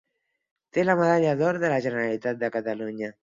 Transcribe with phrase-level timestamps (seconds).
[0.77, 3.13] Té la Medalla d'Or de la Generalitat de Catalunya.